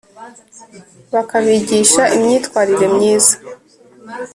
[1.13, 3.35] bakabigisha imyitwarire myiza